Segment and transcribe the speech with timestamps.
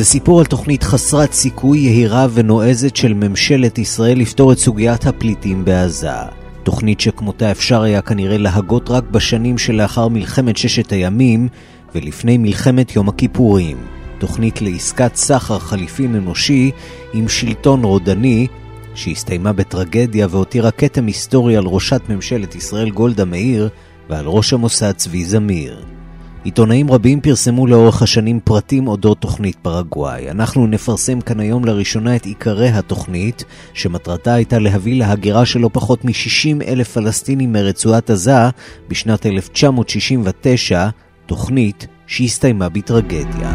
[0.00, 5.64] זה סיפור על תוכנית חסרת סיכוי, יהירה ונועזת של ממשלת ישראל לפתור את סוגיית הפליטים
[5.64, 6.10] בעזה.
[6.62, 11.48] תוכנית שכמותה אפשר היה כנראה להגות רק בשנים שלאחר מלחמת ששת הימים
[11.94, 13.76] ולפני מלחמת יום הכיפורים.
[14.18, 16.70] תוכנית לעסקת סחר חליפין אנושי
[17.12, 18.46] עם שלטון רודני
[18.94, 23.68] שהסתיימה בטרגדיה והותירה כתם היסטורי על ראשת ממשלת ישראל גולדה מאיר
[24.10, 25.99] ועל ראש המוסד צבי זמיר.
[26.44, 30.30] עיתונאים רבים פרסמו לאורך השנים פרטים אודות תוכנית פרגוואי.
[30.30, 36.04] אנחנו נפרסם כאן היום לראשונה את עיקרי התוכנית, שמטרתה הייתה להביא להגירה של לא פחות
[36.04, 38.48] מ-60 אלף פלסטינים מרצועת עזה
[38.88, 40.88] בשנת 1969,
[41.26, 43.54] תוכנית שהסתיימה בטרגדיה.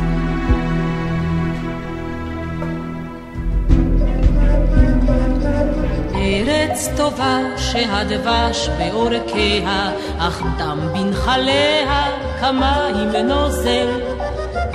[6.85, 12.07] ארץ טובה שהדבש בעורקיה, אך דם בנחליה
[12.39, 13.87] כמים נוזל.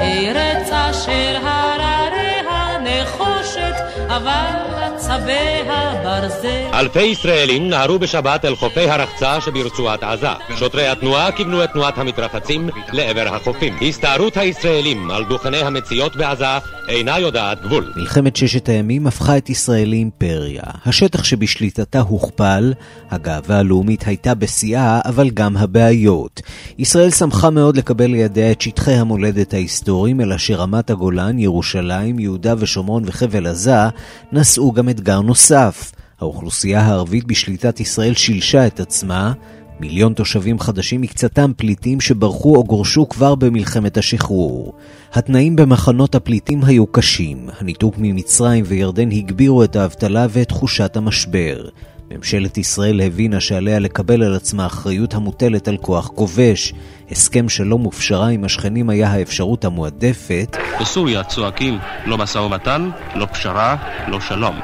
[0.01, 3.75] ארץ אשר הרריה נחושת,
[4.09, 6.71] אבל צביה ברזל.
[6.75, 10.29] אלפי ישראלים נהרו בשבת אל חופי הרחצה שברצועת עזה.
[10.57, 13.75] שוטרי התנועה כיוונו את תנועת המתרחצים לעבר החופים.
[13.89, 16.45] הסתערות הישראלים על דוכני המציאות בעזה
[16.89, 17.93] אינה יודעת גבול.
[17.97, 20.63] מלחמת ששת הימים הפכה את ישראל לאימפריה.
[20.87, 22.73] השטח שבשליטתה הוכפל,
[23.11, 26.41] הגאווה הלאומית הייתה בשיאה, אבל גם הבעיות.
[26.79, 33.03] ישראל שמחה מאוד לקבל לידיה את שטחי המולדת ההיסטוריים, אלא שרמת הגולן, ירושלים, יהודה ושומרון
[33.07, 33.89] וחבל עזה
[34.33, 35.93] נשאו גם אתגר נוסף.
[36.21, 39.33] האוכלוסייה הערבית בשליטת ישראל שילשה את עצמה,
[39.81, 44.75] מיליון תושבים חדשים מקצתם פליטים שברחו או גורשו כבר במלחמת השחרור.
[45.13, 51.69] התנאים במחנות הפליטים היו קשים, הניתוק ממצרים וירדן הגבירו את האבטלה ואת תחושת המשבר.
[52.11, 56.75] ממשלת ישראל הבינה שעליה לקבל על עצמה אחריות המוטלת על כוח כובש.
[57.11, 60.57] הסכם שלום ופשרה עם השכנים היה האפשרות המועדפת.
[60.81, 63.77] בסוריה צועקים לא משא ומתן, לא פשרה,
[64.09, 64.61] לא שלום.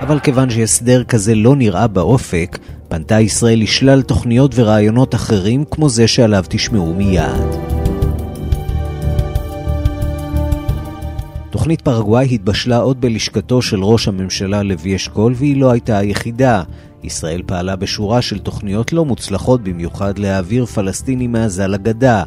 [0.00, 6.08] אבל כיוון שהסדר כזה לא נראה באופק, פנתה ישראל לשלל תוכניות ורעיונות אחרים כמו זה
[6.08, 7.70] שעליו תשמעו מיד.
[11.50, 16.62] תוכנית פרגוואי התבשלה עוד בלשכתו של ראש הממשלה לוי אשכול והיא לא הייתה היחידה.
[17.02, 22.24] ישראל פעלה בשורה של תוכניות לא מוצלחות במיוחד להעביר פלסטינים מעזה לגדה.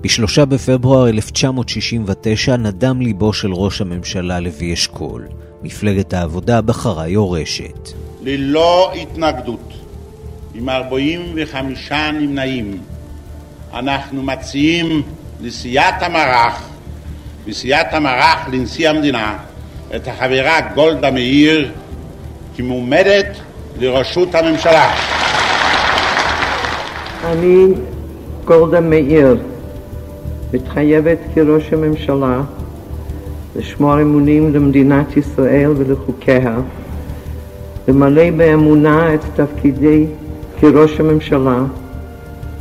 [0.00, 5.24] ב-3 בפברואר 1969 נדם ליבו של ראש הממשלה לוי אשכול.
[5.64, 7.88] מפלגת העבודה בחרה יורשת.
[8.22, 9.72] ללא התנגדות,
[10.54, 12.78] עם 45 נמנעים,
[13.74, 15.02] אנחנו מציעים
[15.40, 16.68] לסיעת המערך
[17.46, 19.38] וסיעת המערך לנשיא המדינה
[19.96, 21.72] את החברה גולדה מאיר
[22.56, 23.36] כמועמדת
[23.80, 24.94] לראשות הממשלה.
[27.24, 27.66] אני,
[28.44, 29.36] גולדה מאיר,
[30.52, 32.40] מתחייבת כראש הממשלה
[33.56, 36.56] לשמור אמונים למדינת ישראל ולחוקיה,
[37.88, 40.06] למלא באמונה את תפקידי
[40.60, 41.64] כראש הממשלה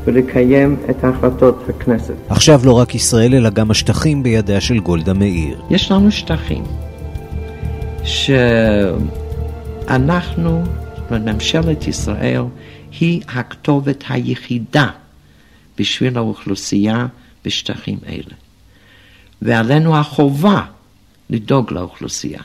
[0.05, 2.13] ולקיים את החלטות הכנסת.
[2.29, 5.61] עכשיו לא רק ישראל, אלא גם השטחים בידיה של גולדה מאיר.
[5.69, 6.63] יש לנו שטחים
[9.87, 10.63] שאנחנו,
[11.11, 12.43] ממשלת ישראל,
[12.99, 14.87] היא הכתובת היחידה
[15.77, 17.05] בשביל האוכלוסייה
[17.45, 18.35] בשטחים אלה.
[19.41, 20.61] ועלינו החובה
[21.29, 22.41] לדאוג לאוכלוסייה.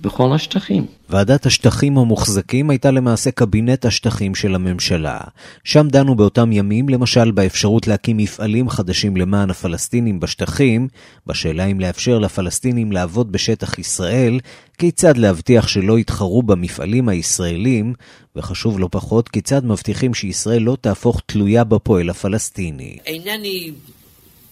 [0.00, 0.86] בכל השטחים.
[1.10, 5.20] ועדת השטחים המוחזקים הייתה למעשה קבינט השטחים של הממשלה.
[5.64, 10.88] שם דנו באותם ימים, למשל, באפשרות להקים מפעלים חדשים למען הפלסטינים בשטחים,
[11.26, 14.40] בשאלה אם לאפשר לפלסטינים לעבוד בשטח ישראל,
[14.78, 17.94] כיצד להבטיח שלא יתחרו במפעלים הישראלים,
[18.36, 22.98] וחשוב לא פחות, כיצד מבטיחים שישראל לא תהפוך תלויה בפועל הפלסטיני.
[23.06, 23.72] אינני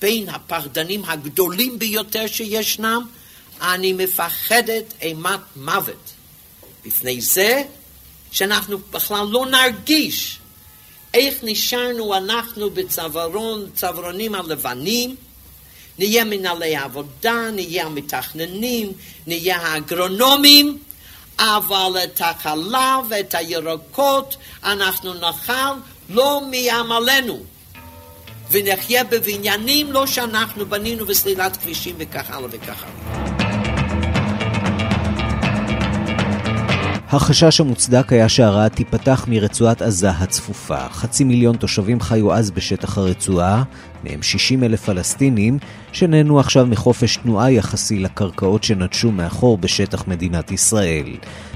[0.01, 3.07] בין הפחדנים הגדולים ביותר שישנם,
[3.61, 6.11] אני מפחדת אימת מוות.
[6.87, 7.63] בפני זה
[8.31, 10.39] שאנחנו בכלל לא נרגיש
[11.15, 15.17] איך נשארנו אנחנו בצווארון, צווארונים הלבנים,
[15.99, 18.93] נהיה מנהלי עבודה, נהיה המתכננים,
[19.27, 20.79] נהיה האגרונומים,
[21.39, 25.73] אבל את החלב, את הירקות, אנחנו נאכל
[26.09, 27.56] לא מעמלנו.
[28.51, 33.37] ונחיה בבניינים לא שאנחנו בנינו בסלילת כבישים וכך הלאה וכך הלאה.
[37.09, 40.89] החשש המוצדק היה שהרעה תיפתח מרצועת עזה הצפופה.
[40.89, 43.63] חצי מיליון תושבים חיו אז בשטח הרצועה,
[44.09, 45.59] מהם 60 אלף פלסטינים,
[45.93, 51.07] שנהנו עכשיו מחופש תנועה יחסי לקרקעות שנטשו מאחור בשטח מדינת ישראל.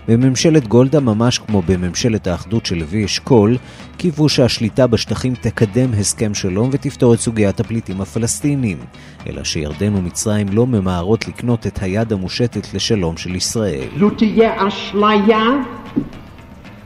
[0.08, 3.56] בממשלת גולדה, ממש כמו בממשלת האחדות של לוי אשכול,
[3.96, 8.78] קיוו שהשליטה בשטחים תקדם הסכם שלום ותפתור את סוגיית הפליטים הפלסטינים,
[9.26, 13.88] אלא שירדן ומצרים לא ממהרות לקנות את היד המושטת לשלום של ישראל.
[13.98, 15.44] זו תהיה אשליה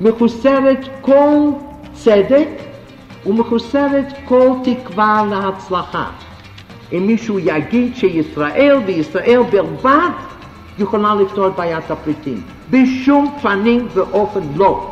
[0.01, 1.51] מחוסרת כל
[1.95, 2.74] צדק
[3.27, 6.11] ומחוסרת כל תקווה להצלחה.
[6.93, 10.11] אם מישהו יגיד שישראל וישראל בלבד
[10.79, 12.43] יכולה לפתור את בעיית הפליטים.
[12.71, 14.91] בשום פנים ואופן לא.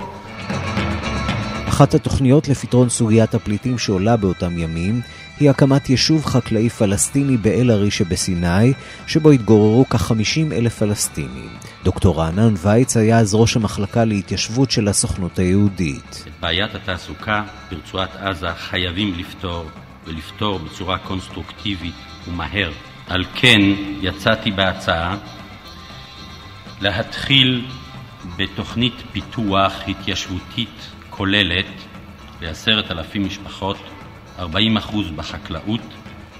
[1.68, 5.00] אחת התוכניות לפתרון סוגיית הפליטים שעולה באותם ימים
[5.42, 8.72] היא הקמת יישוב חקלאי פלסטיני באל-ערי שבסיני,
[9.06, 11.50] שבו התגוררו כ-50 אלף פלסטינים.
[11.84, 16.24] דוקטור רענן וייץ היה אז ראש המחלקה להתיישבות של הסוכנות היהודית.
[16.26, 19.64] את בעיית התעסוקה ברצועת עזה חייבים לפתור,
[20.06, 21.94] ולפתור בצורה קונסטרוקטיבית
[22.28, 22.72] ומהר.
[23.08, 23.60] על כן
[24.00, 25.16] יצאתי בהצעה
[26.80, 27.66] להתחיל
[28.36, 31.66] בתוכנית פיתוח התיישבותית כוללת
[32.40, 33.76] לעשרת אלפים משפחות,
[34.42, 35.80] 40 אחוז בחקלאות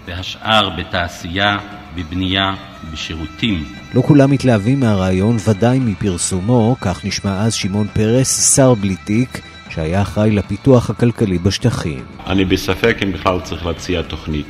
[0.06, 1.58] והשאר בתעשייה,
[1.94, 2.54] בבנייה
[2.84, 3.64] ובשירותים.
[3.94, 9.40] לא כולם מתלהבים מהרעיון, ודאי מפרסומו, כך נשמע אז שמעון פרס, שר בלי תיק,
[9.70, 12.04] שהיה אחראי לפיתוח הכלכלי בשטחים.
[12.26, 14.46] אני בספק אם בכלל צריך להציע תוכנית.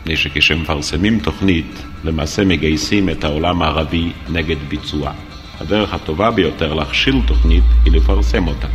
[0.00, 5.12] מפני שכשמפרסמים תוכנית, למעשה מגייסים את העולם הערבי נגד ביצוע.
[5.60, 8.68] הדרך הטובה ביותר להכשיל תוכנית היא לפרסם אותה.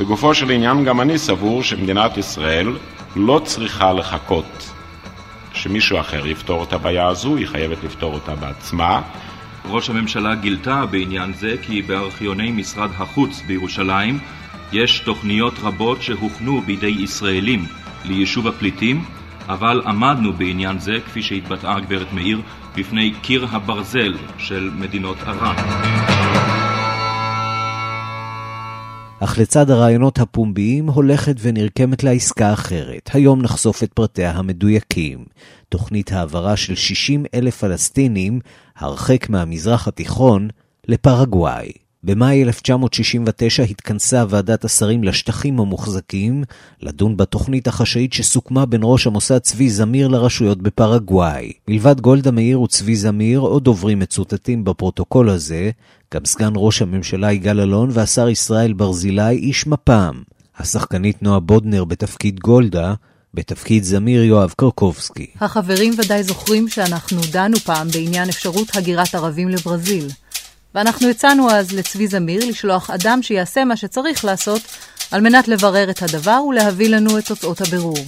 [0.00, 2.76] לגופו של עניין, גם אני סבור שמדינת ישראל
[3.16, 4.72] לא צריכה לחכות
[5.54, 9.02] שמישהו אחר יפתור את הבעיה הזו, היא חייבת לפתור אותה בעצמה.
[9.68, 14.18] ראש הממשלה גילתה בעניין זה כי בארכיוני משרד החוץ בירושלים
[14.72, 17.66] יש תוכניות רבות שהוכנו בידי ישראלים
[18.04, 19.04] ליישוב הפליטים,
[19.48, 22.40] אבל עמדנו בעניין זה, כפי שהתבטאה הגברת מאיר,
[22.76, 26.11] בפני קיר הברזל של מדינות ערב.
[29.24, 33.10] אך לצד הרעיונות הפומביים הולכת ונרקמת לה עסקה אחרת.
[33.12, 35.24] היום נחשוף את פרטיה המדויקים.
[35.68, 38.40] תוכנית העברה של 60 אלף פלסטינים,
[38.76, 40.48] הרחק מהמזרח התיכון,
[40.88, 41.81] לפרגוואי.
[42.04, 46.44] במאי 1969 התכנסה ועדת השרים לשטחים המוחזקים
[46.80, 51.52] לדון בתוכנית החשאית שסוכמה בין ראש המוסד צבי זמיר לרשויות בפרגוואי.
[51.68, 55.70] מלבד גולדה מאיר וצבי זמיר, עוד דוברים מצוטטים בפרוטוקול הזה,
[56.14, 60.22] גם סגן ראש הממשלה יגאל אלון והשר ישראל ברזילי, איש מפ"ם.
[60.58, 62.94] השחקנית נועה בודנר בתפקיד גולדה,
[63.34, 65.26] בתפקיד זמיר יואב קרקובסקי.
[65.40, 70.08] החברים ודאי זוכרים שאנחנו דנו פעם בעניין אפשרות הגירת ערבים לברזיל.
[70.74, 74.62] ואנחנו הצענו אז לצבי זמיר לשלוח אדם שיעשה מה שצריך לעשות
[75.10, 78.04] על מנת לברר את הדבר ולהביא לנו את תוצאות הבירור.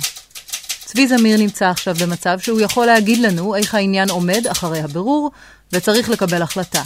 [0.84, 5.31] צבי זמיר נמצא עכשיו במצב שהוא יכול להגיד לנו איך העניין עומד אחרי הבירור
[5.72, 6.82] וצריך לקבל החלטה.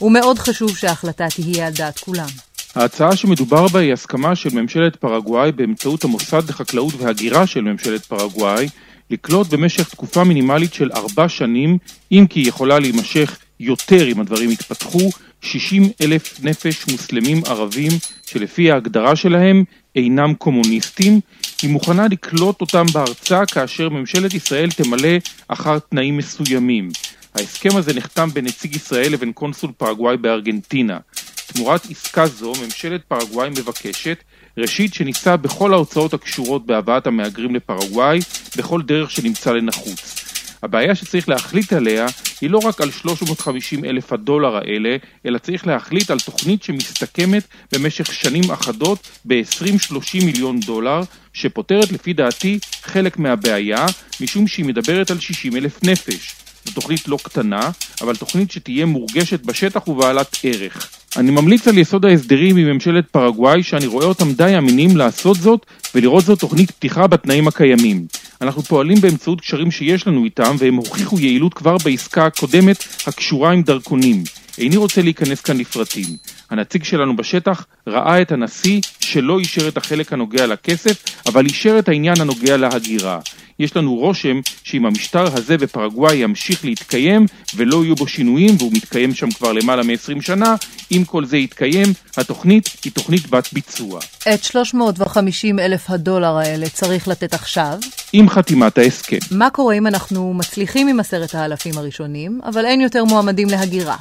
[0.00, 2.28] ומאוד חשוב שההחלטה תהיה על דעת כולם.
[2.74, 8.68] ההצעה שמדובר בה היא הסכמה של ממשלת פרגוואי באמצעות המוסד לחקלאות והגירה של ממשלת פרגוואי
[9.10, 11.78] לקלוט במשך תקופה מינימלית של ארבע שנים,
[12.12, 15.10] אם כי היא יכולה להימשך יותר אם הדברים יתפתחו,
[15.42, 17.92] 60 אלף נפש מוסלמים ערבים
[18.26, 19.64] שלפי ההגדרה שלהם
[19.96, 21.20] אינם קומוניסטים,
[21.62, 25.18] היא מוכנה לקלוט אותם בארצה כאשר ממשלת ישראל תמלא
[25.48, 26.88] אחר תנאים מסוימים.
[27.34, 30.98] ההסכם הזה נחתם בין נציג ישראל לבין קונסול פרגוואי בארגנטינה.
[31.46, 34.18] תמורת עסקה זו, ממשלת פרגוואי מבקשת,
[34.58, 38.18] ראשית, שניסה בכל ההוצאות הקשורות בהבאת המהגרים לפרגוואי,
[38.56, 40.33] בכל דרך שנמצא לנחוץ.
[40.64, 42.06] הבעיה שצריך להחליט עליה
[42.40, 47.42] היא לא רק על 350 אלף הדולר האלה, אלא צריך להחליט על תוכנית שמסתכמת
[47.72, 51.00] במשך שנים אחדות ב-20-30 מיליון דולר,
[51.32, 53.86] שפותרת לפי דעתי חלק מהבעיה,
[54.20, 56.43] משום שהיא מדברת על 60 אלף נפש.
[56.64, 60.88] זו תוכנית לא קטנה, אבל תוכנית שתהיה מורגשת בשטח ובעלת ערך.
[61.16, 65.66] אני ממליץ על יסוד ההסדרים עם ממשלת פרגוואי, שאני רואה אותם די אמינים לעשות זאת,
[65.94, 68.06] ולראות זאת תוכנית פתיחה בתנאים הקיימים.
[68.40, 73.62] אנחנו פועלים באמצעות קשרים שיש לנו איתם, והם הוכיחו יעילות כבר בעסקה הקודמת הקשורה עם
[73.62, 74.24] דרכונים.
[74.58, 76.06] איני רוצה להיכנס כאן לפרטים.
[76.54, 81.88] הנציג שלנו בשטח ראה את הנשיא שלא אישר את החלק הנוגע לכסף, אבל אישר את
[81.88, 83.20] העניין הנוגע להגירה.
[83.58, 89.14] יש לנו רושם שאם המשטר הזה בפרגוואי ימשיך להתקיים ולא יהיו בו שינויים, והוא מתקיים
[89.14, 90.54] שם כבר למעלה מ-20 שנה,
[90.92, 94.00] אם כל זה יתקיים, התוכנית היא תוכנית בת ביצוע.
[94.34, 97.78] את 350 אלף הדולר האלה צריך לתת עכשיו?
[98.12, 99.18] עם חתימת ההסכם.
[99.30, 103.96] מה קורה אם אנחנו מצליחים עם עשרת האלפים הראשונים, אבל אין יותר מועמדים להגירה?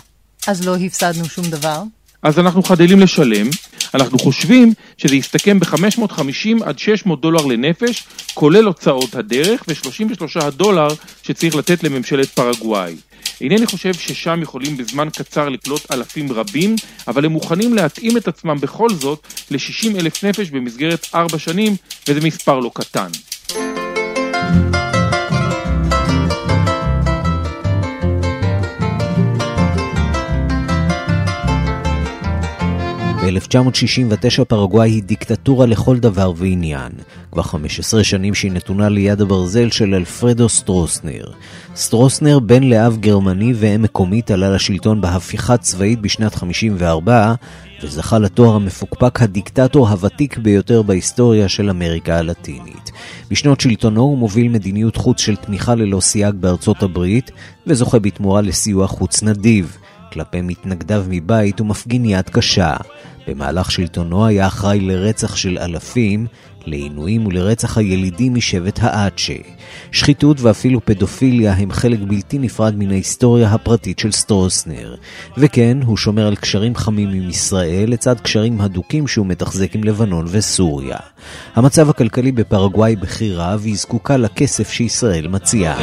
[0.47, 1.83] אז לא הפסדנו שום דבר?
[2.23, 3.47] אז אנחנו חדלים לשלם,
[3.93, 8.03] אנחנו חושבים שזה יסתכם ב-550 עד 600 דולר לנפש,
[8.33, 10.87] כולל הוצאות הדרך ו-33 דולר
[11.23, 12.95] שצריך לתת לממשלת פרגוואי.
[13.41, 16.75] אינני חושב ששם יכולים בזמן קצר לקלוט אלפים רבים,
[17.07, 21.75] אבל הם מוכנים להתאים את עצמם בכל זאת ל-60 אלף נפש במסגרת ארבע שנים,
[22.07, 23.09] וזה מספר לא קטן.
[33.33, 36.91] ב-1969 פרגוואי היא דיקטטורה לכל דבר ועניין.
[37.31, 41.25] כבר 15 שנים שהיא נתונה ליד הברזל של אלפרדו סטרוסנר.
[41.75, 47.33] סטרוסנר, בן לאב גרמני ואם מקומית, עלה לשלטון בהפיכה צבאית בשנת 54,
[47.83, 52.91] וזכה לתואר המפוקפק הדיקטטור הוותיק ביותר בהיסטוריה של אמריקה הלטינית.
[53.31, 57.31] בשנות שלטונו הוא מוביל מדיניות חוץ של תמיכה ללא סייג בארצות הברית,
[57.67, 59.77] וזוכה בתמורה לסיוע חוץ נדיב.
[60.13, 62.75] כלפי מתנגדיו מבית ומפגין יד קשה.
[63.27, 66.27] במהלך שלטונו היה אחראי לרצח של אלפים,
[66.65, 69.33] לעינויים ולרצח הילידים משבט האצ'ה.
[69.91, 74.95] שחיתות ואפילו פדופיליה הם חלק בלתי נפרד מן ההיסטוריה הפרטית של סטרוסנר.
[75.37, 80.25] וכן, הוא שומר על קשרים חמים עם ישראל לצד קשרים הדוקים שהוא מתחזק עם לבנון
[80.29, 80.97] וסוריה.
[81.55, 85.77] המצב הכלכלי בפרגוואי בכי רע והיא זקוקה לכסף שישראל מציעה.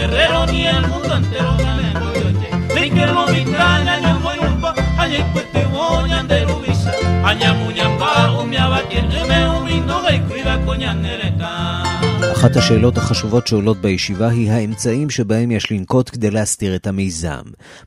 [12.41, 17.43] אחת השאלות החשובות שעולות בישיבה היא האמצעים שבהם יש לנקוט כדי להסתיר את המיזם.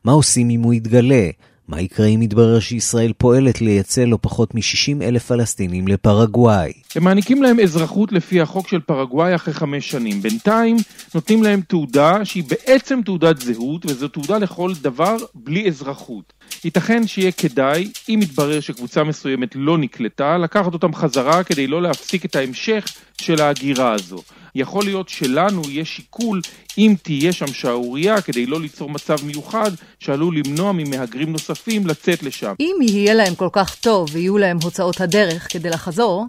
[0.06, 1.30] מה עושים אם הוא יתגלה?
[1.68, 6.72] מה יקרה אם יתברר שישראל פועלת לייצא לא פחות מ-60 אלף פלסטינים לפרגוואי?
[6.96, 10.22] הם מעניקים להם אזרחות לפי החוק של פרגוואי אחרי חמש שנים.
[10.22, 10.78] בינתיים
[11.16, 16.34] נותנים להם תעודה שהיא בעצם תעודת זהות, וזו תעודה לכל דבר בלי אזרחות.
[16.64, 22.26] ייתכן שיהיה כדאי, אם יתברר שקבוצה מסוימת לא נקלטה, לקחת אותם חזרה כדי לא להפסיק
[22.26, 22.86] את ההמשך
[23.22, 24.24] של ההגירה הזו.
[24.56, 26.42] יכול להיות שלנו יש שיקול
[26.78, 32.54] אם תהיה שם שערורייה כדי לא ליצור מצב מיוחד שעלול למנוע ממהגרים נוספים לצאת לשם.
[32.60, 36.26] אם יהיה להם כל כך טוב ויהיו להם הוצאות הדרך כדי לחזור,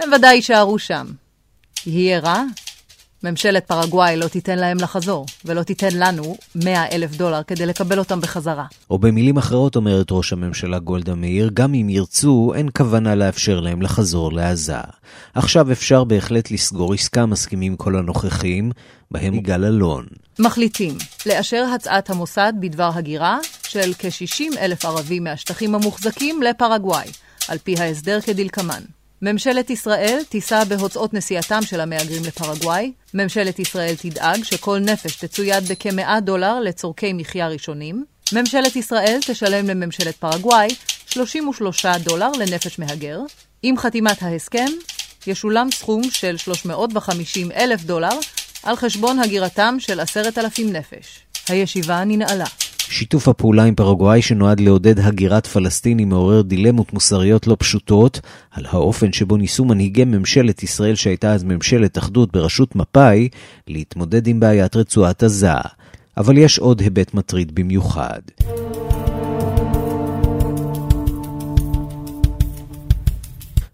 [0.00, 1.06] הם ודאי יישארו שם.
[1.86, 2.42] יהיה רע,
[3.24, 8.20] ממשלת פרגוואי לא תיתן להם לחזור, ולא תיתן לנו 100 אלף דולר כדי לקבל אותם
[8.20, 8.66] בחזרה.
[8.90, 13.82] או במילים אחרות אומרת ראש הממשלה גולדה מאיר, גם אם ירצו, אין כוונה לאפשר להם
[13.82, 14.76] לחזור לעזה.
[15.34, 18.72] עכשיו אפשר בהחלט לסגור עסקה, מסכימים כל הנוכחים,
[19.10, 20.06] בהם יגאל אלון.
[20.38, 20.94] מחליטים
[21.26, 27.08] לאשר הצעת המוסד בדבר הגירה של כ-60 אלף ערבים מהשטחים המוחזקים לפרגוואי,
[27.48, 28.82] על פי ההסדר כדלקמן.
[29.22, 32.92] ממשלת ישראל תישא בהוצאות נסיעתם של המהגרים לפרגוואי.
[33.14, 38.04] ממשלת ישראל תדאג שכל נפש תצויד בכ-100 דולר לצורכי מחיה ראשונים.
[38.32, 40.68] ממשלת ישראל תשלם לממשלת פרגוואי
[41.06, 43.20] 33 דולר לנפש מהגר.
[43.62, 44.66] עם חתימת ההסכם,
[45.26, 48.18] ישולם סכום של 350 אלף דולר
[48.62, 51.20] על חשבון הגירתם של עשרת אלפים נפש.
[51.48, 52.46] הישיבה ננעלה.
[52.90, 58.20] שיתוף הפעולה עם פרגוואי שנועד לעודד הגירת פלסטינים מעורר דילמות מוסריות לא פשוטות
[58.50, 63.28] על האופן שבו ניסו מנהיגי ממשלת ישראל שהייתה אז ממשלת אחדות בראשות מפא"י
[63.68, 65.52] להתמודד עם בעיית רצועת עזה.
[66.16, 68.20] אבל יש עוד היבט מטריד במיוחד.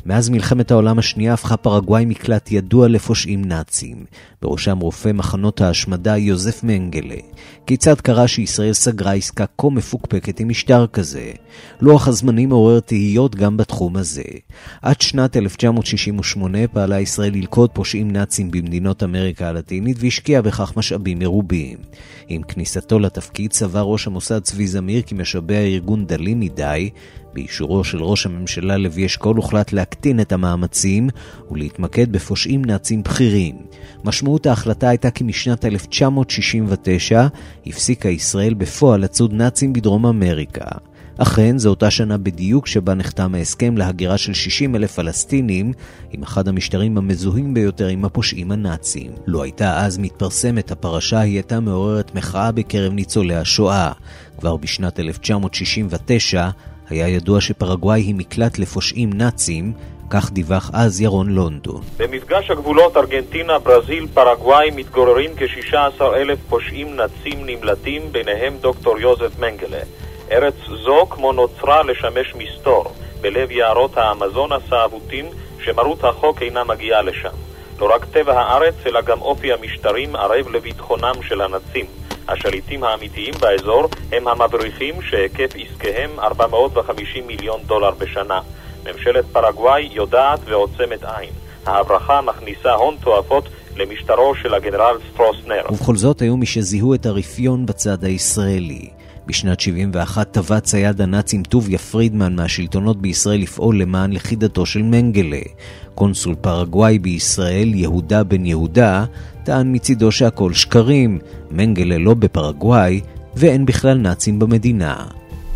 [0.07, 4.05] מאז מלחמת העולם השנייה הפכה פרגוואי מקלט ידוע לפושעים נאצים,
[4.43, 7.17] בראשם רופא מחנות ההשמדה יוזף מנגלה.
[7.67, 11.31] כיצד קרה שישראל סגרה עסקה כה מפוקפקת עם משטר כזה?
[11.81, 14.23] לוח הזמנים מעורר תהיות גם בתחום הזה.
[14.83, 21.79] עד שנת 1968 פעלה ישראל ללכוד פושעים נאצים במדינות אמריקה הלטינית והשקיעה בכך משאבים מרובים.
[22.29, 26.91] עם כניסתו לתפקיד סבר ראש המוסד צבי זמיר כי משאבי הארגון דלים מדי,
[27.37, 31.09] באישורו של ראש הממשלה לוי אשכול הוחלט להקטין את המאמצים
[31.51, 33.57] ולהתמקד בפושעים נאצים בכירים.
[34.05, 37.27] משמעות ההחלטה הייתה כי משנת 1969
[37.67, 40.65] הפסיקה ישראל בפועל לצוד נאצים בדרום אמריקה.
[41.19, 45.73] אכן, זו אותה שנה בדיוק שבה נחתם ההסכם להגירה של 60 אלף פלסטינים
[46.11, 49.11] עם אחד המשטרים המזוהים ביותר עם הפושעים הנאצים.
[49.27, 53.93] לו הייתה אז מתפרסמת הפרשה, היא הייתה מעוררת מחאה בקרב ניצולי השואה.
[54.39, 56.51] כבר בשנת 1969
[56.91, 59.73] היה ידוע שפרגוואי היא מקלט לפושעים נאצים,
[60.11, 61.81] כך דיווח אז ירון לונדון.
[61.97, 69.81] במפגש הגבולות ארגנטינה, ברזיל, פרגוואי מתגוררים כ-16 אלף פושעים נאצים נמלטים, ביניהם דוקטור יוזף מנגלה.
[70.33, 72.85] ארץ זו כמו נוצרה לשמש מסתור,
[73.21, 75.27] בלב יערות האמזונס האבוטים,
[75.65, 77.35] שמרות החוק אינה מגיעה לשם.
[77.79, 81.87] לא רק טבע הארץ, אלא גם אופי המשטרים ערב לביטחונם של הנאצים.
[82.29, 88.41] השליטים האמיתיים באזור הם המבריחים שהיקף עסקיהם 450 מיליון דולר בשנה.
[88.87, 91.31] ממשלת פרגוואי יודעת ועוצמת עין.
[91.67, 95.63] ההברחה מכניסה הון תועפות למשטרו של הגנרל סטרוסנר.
[95.71, 98.89] ובכל זאת היו מי שזיהו את הרפיון בצד הישראלי.
[99.27, 105.41] בשנת 71 טבע צייד הנאצים טוביה פרידמן מהשלטונות בישראל לפעול למען לכידתו של מנגלה.
[105.95, 109.05] קונסול פרגוואי בישראל, יהודה בן יהודה,
[109.47, 111.19] טען מצידו שהכל שקרים,
[111.51, 113.01] מנגלה לא בפרגוואי,
[113.37, 115.07] ואין בכלל נאצים במדינה.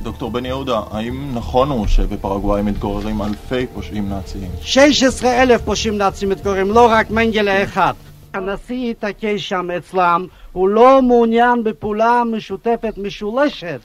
[0.03, 4.51] דוקטור בן יהודה, האם נכון הוא שבפרגוואי מתגוררים אלפי פושעים נאציים?
[4.63, 7.93] 16 אלף פושעים נאצים מתגוררים, לא רק מנגלה אחד.
[8.35, 13.81] הנשיא התעקש שם אצלם, הוא לא מעוניין בפעולה משותפת משולשת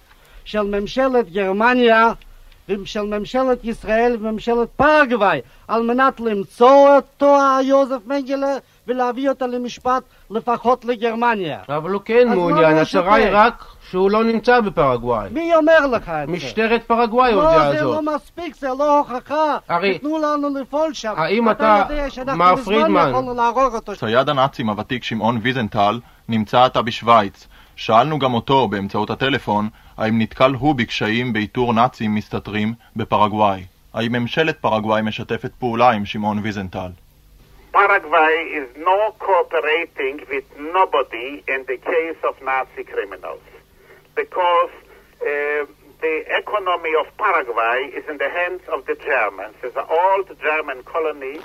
[0.46, 2.12] של ממשלת גרמניה
[2.70, 8.58] ושל ממשלת ישראל וממשלת פרגוואי על מנת למצוא אותו יוזף מנגלה
[8.88, 11.60] ולהביא אותה למשפט לפחות לגרמניה.
[11.70, 15.30] אבל הוא כן מעוניין, הצרה היא רק שהוא לא נמצא בפרגוואי.
[15.32, 16.34] מי אומר לך את זה?
[16.34, 17.82] משטרת פרגוואי הודיעה זאת.
[17.82, 19.58] לא, זה לא מספיק, זה לא הוכחה.
[19.70, 20.00] הרי...
[20.00, 21.14] תנו לנו לפעול שם.
[21.18, 21.84] האם אתה,
[22.36, 23.12] מר פרידמן...
[24.00, 27.48] צייד הנאצים הוותיק שמעון ויזנטל נמצא עתה בשוויץ.
[27.76, 33.64] שאלנו גם אותו באמצעות הטלפון האם נתקל הוא בקשיים באיתור נאצים מסתתרים בפרגוואי.
[33.94, 36.90] האם ממשלת פרגוואי משתפת פעולה עם שמעון ויזנטל?
[37.74, 40.48] Paraguay is no cooperating with
[40.78, 43.46] nobody in the case of Nazi criminals
[44.22, 44.74] because
[45.22, 45.25] uh,
[46.06, 49.56] the economy of Paraguay is in the hands of the Germans.
[49.66, 51.38] It's an old German colony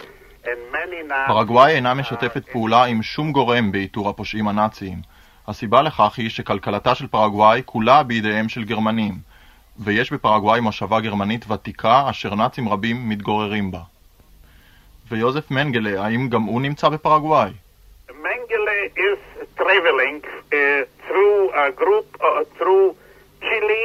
[0.44, 1.28] and many now...
[1.28, 4.98] פרגוואי אינה משתפת פעולה עם שום גורם באיתור הפושעים הנאציים.
[5.50, 9.14] הסיבה לכך היא שכלכלתה של פרגוואי כולה בידיהם של גרמנים,
[9.78, 13.80] ויש בפרגוואי מושבה גרמנית ותיקה אשר נאצים רבים מתגוררים בה.
[15.10, 17.50] ויוזף מנגלה, האם גם הוא נמצא בפרגוואי?
[18.10, 19.18] מנגלה is
[19.56, 20.56] traveling uh,
[21.06, 22.94] through a group uh, through
[23.40, 23.84] Chile,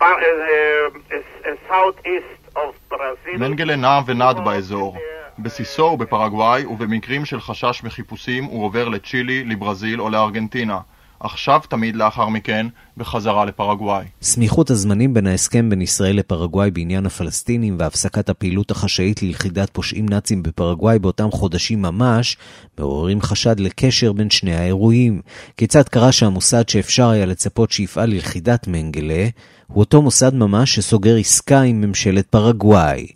[0.00, 3.38] uh, uh, southeast of Brazil.
[3.38, 4.96] מנגלה נע ונד באזור.
[5.38, 10.78] בסיסו הוא בפרגוואי, ובמקרים של חשש מחיפושים הוא עובר לצ'ילי, לברזיל או לארגנטינה.
[11.20, 12.66] עכשיו תמיד לאחר מכן
[12.96, 14.04] בחזרה לפרגוואי.
[14.22, 20.42] סמיכות הזמנים בין ההסכם בין ישראל לפרגוואי בעניין הפלסטינים והפסקת הפעילות החשאית ליחידת פושעים נאצים
[20.42, 22.36] בפרגוואי באותם חודשים ממש,
[22.78, 25.20] מעוררים חשד לקשר בין שני האירועים.
[25.56, 29.26] כיצד קרה שהמוסד שאפשר היה לצפות שיפעל ליחידת מנגלה,
[29.66, 33.06] הוא אותו מוסד ממש שסוגר עסקה עם ממשלת פרגוואי.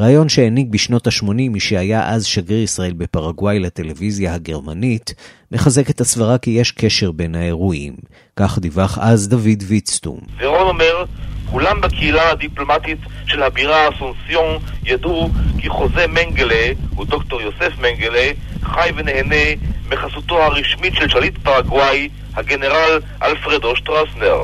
[0.00, 5.14] רעיון שהעניק בשנות ה-80 מי שהיה אז שגריר ישראל בפרגוואי לטלוויזיה הגרמנית,
[5.52, 7.92] מחזק את הסברה כי יש קשר בין האירועים.
[8.36, 10.18] כך דיווח אז דוד ויצטום.
[10.38, 11.04] ורון אומר,
[11.50, 18.30] כולם בקהילה הדיפלומטית של הבירה אסונסיון ידעו כי חוזה מנגלה, הוא דוקטור יוסף מנגלה,
[18.62, 24.38] חי ונהנה מחסותו הרשמית של שליט פרגוואי, הגנרל אלפרדו שטרסנר.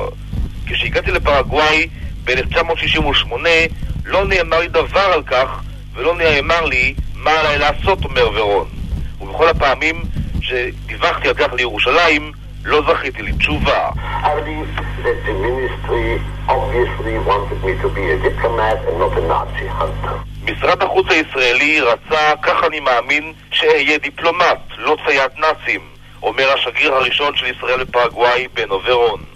[0.65, 1.87] כשהגעתי לפרגוואי
[2.23, 3.33] ב-1968
[4.05, 5.61] לא נאמר לי דבר על כך
[5.93, 8.67] ולא נאמר לי מה עליי לעשות, אומר ורון.
[9.21, 10.01] ובכל הפעמים
[10.41, 12.31] שדיווחתי על כך לירושלים,
[12.65, 13.89] לא זכיתי לתשובה.
[20.43, 25.81] משרד החוץ הישראלי רצה, כך אני מאמין, שאהיה דיפלומט, לא צייד נאצים,
[26.23, 29.34] אומר השגריר הראשון של ישראל בפרגוואי, בנו ורון.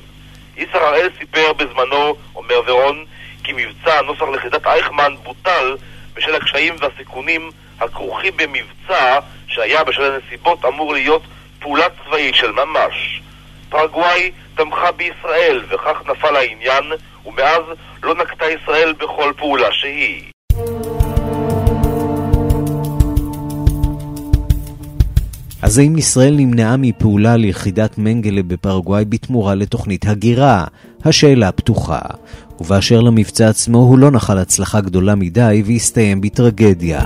[0.60, 3.06] איסר הראל סיפר בזמנו, אומר ורון,
[3.44, 5.78] כי מבצע נוסח לכידת אייכמן בוטל
[6.14, 11.22] בשל הקשיים והסיכונים הכרוכים במבצע שהיה בשל הנסיבות אמור להיות
[11.60, 13.22] פעולה צבאית של ממש.
[13.70, 16.84] פרגוואי תמכה בישראל, וכך נפל העניין,
[17.26, 17.62] ומאז
[18.04, 20.24] לא נקטה ישראל בכל פעולה שהיא.
[25.62, 30.66] אז האם ישראל נמנעה מפעולה ליחידת מנגלה בפרגוואי בתמורה לתוכנית הגירה?
[31.06, 32.00] השאלה פתוחה.
[32.60, 37.04] ובאשר למבצע עצמו, הוא לא נחל הצלחה גדולה מדי והסתיים בטרגדיה.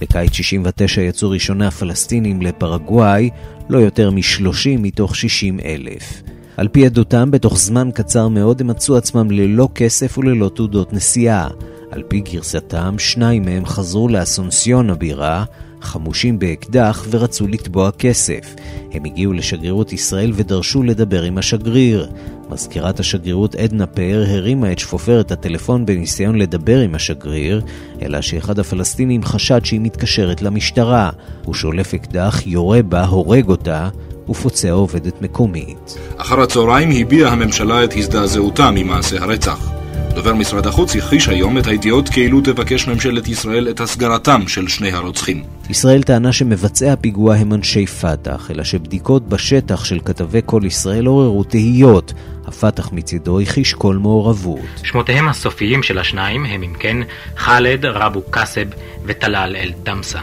[0.00, 3.30] בקיץ 69 יצאו ראשוני הפלסטינים לפרגוואי,
[3.68, 6.22] לא יותר מ-30 מתוך 60 אלף.
[6.56, 11.48] על פי עדותם, בתוך זמן קצר מאוד הם מצאו עצמם ללא כסף וללא תעודות נסיעה.
[11.90, 15.44] על פי גרסתם, שניים מהם חזרו לאסונסיון הבירה,
[15.82, 18.54] חמושים באקדח ורצו לתבוע כסף.
[18.92, 22.10] הם הגיעו לשגרירות ישראל ודרשו לדבר עם השגריר.
[22.50, 27.62] מזכירת השגרירות עדנה פאר הרימה את שפופרת הטלפון בניסיון לדבר עם השגריר,
[28.02, 31.10] אלא שאחד הפלסטינים חשד שהיא מתקשרת למשטרה.
[31.44, 33.88] הוא שולף אקדח, יורה בה, הורג אותה,
[34.28, 35.98] ופוצע עובדת מקומית.
[36.16, 39.75] אחר הצהריים הביעה הממשלה את הזדעזעותה ממעשה הרצח.
[40.16, 44.92] דובר משרד החוץ הכחיש היום את הידיעות כאילו תבקש ממשלת ישראל את הסגרתם של שני
[44.92, 45.44] הרוצחים.
[45.70, 51.44] ישראל טענה שמבצעי הפיגוע הם אנשי פת"ח, אלא שבדיקות בשטח של כתבי כל ישראל עוררו
[51.44, 52.12] תהיות.
[52.46, 54.60] הפת"ח מצידו הכחיש כל מעורבות.
[54.82, 56.96] שמותיהם הסופיים של השניים הם אם כן
[57.36, 58.66] חאלד רבו קאסב
[59.04, 60.20] וטלאל אל-דמסה.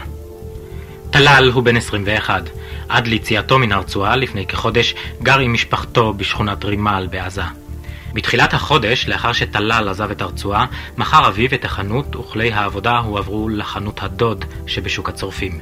[1.10, 2.48] טלאל הוא בן 21.
[2.88, 7.63] עד ליציאתו מן הרצועה לפני כחודש גר עם משפחתו בשכונת רימל בעזה.
[8.14, 14.02] בתחילת החודש, לאחר שטלל עזב את הרצועה, מכר אביו את החנות וכלי העבודה הועברו לחנות
[14.02, 15.60] הדוד שבשוק הצורפים.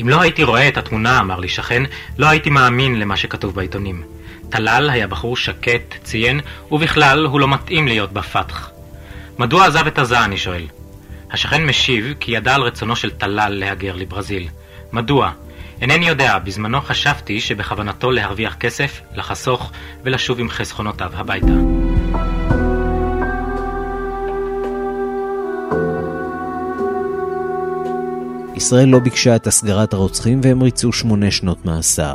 [0.00, 1.82] אם לא הייתי רואה את התמונה, אמר לי שכן,
[2.18, 4.02] לא הייתי מאמין למה שכתוב בעיתונים.
[4.48, 8.70] טלל היה בחור שקט, ציין, ובכלל הוא לא מתאים להיות בפתח.
[9.38, 10.66] מדוע עזב את עזה, אני שואל.
[11.32, 14.48] השכן משיב כי ידע על רצונו של טלל להגר לברזיל.
[14.92, 15.30] מדוע?
[15.80, 19.72] אינני יודע, בזמנו חשבתי שבכוונתו להרוויח כסף, לחסוך
[20.04, 21.75] ולשוב עם חסכונותיו הביתה.
[28.56, 32.14] ישראל לא ביקשה את הסגרת הרוצחים והם ריצו שמונה שנות מאסר.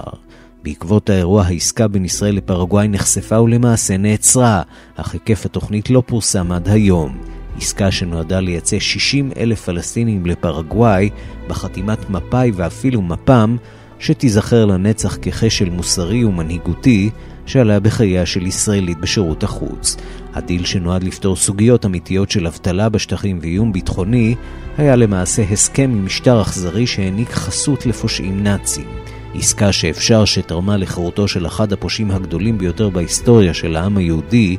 [0.63, 4.61] בעקבות האירוע העסקה בין ישראל לפרגוואי נחשפה ולמעשה נעצרה,
[4.95, 7.17] אך היקף התוכנית לא פורסם עד היום.
[7.57, 11.09] עסקה שנועדה לייצא 60 אלף פלסטינים לפרגוואי
[11.47, 13.57] בחתימת מפא"י ואפילו מפ"ם,
[13.99, 17.09] שתיזכר לנצח ככשל מוסרי ומנהיגותי
[17.45, 19.97] שעלה בחייה של ישראלית בשירות החוץ.
[20.33, 24.35] הדיל שנועד לפתור סוגיות אמיתיות של אבטלה בשטחים ואיום ביטחוני,
[24.77, 28.87] היה למעשה הסכם עם משטר אכזרי שהעניק חסות לפושעים נאצים.
[29.35, 34.57] עסקה שאפשר שתרמה לחירותו של אחד הפושעים הגדולים ביותר בהיסטוריה של העם היהודי,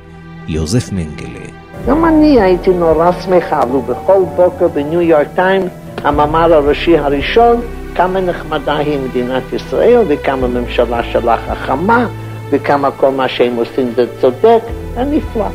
[0.48, 1.46] יוזף מנגלה.
[1.88, 5.62] גם אני הייתי נורא שמחה, אבל בכל בוקר בניו יורק טיים,
[6.04, 7.60] המאמר הראשי הראשון,
[7.94, 12.06] כמה נחמדה היא מדינת ישראל, וכמה ממשלה שלה חכמה,
[12.52, 14.60] וכמה כל מה שהם עושים זה צודק,
[14.94, 15.46] זה נפלא.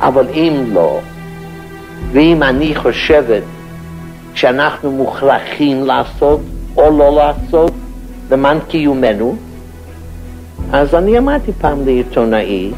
[0.00, 1.00] אבל אם לא,
[2.12, 3.42] ואם אני חושבת
[4.34, 6.40] שאנחנו מוכרחים לעשות
[6.76, 7.72] או לא לעשות
[8.30, 9.36] למען קיומנו,
[10.72, 12.70] אז אני אמרתי פעם לעיתונאי,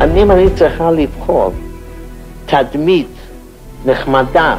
[0.00, 1.52] אני, אם אני צריכה לבחור
[2.46, 3.08] תדמית
[3.86, 4.56] נחמדה,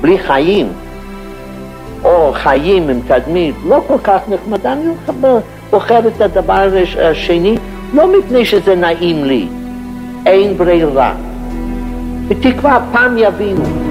[0.00, 0.72] בלי חיים,
[2.34, 4.84] חיים עם תדמית לא כל כך נחמדה, אני
[5.70, 6.68] בוחר את הדבר
[7.02, 7.54] השני,
[7.94, 9.46] לא מפני שזה נעים לי,
[10.26, 11.14] אין ברירה.
[12.28, 13.81] בתקווה פעם יבינו.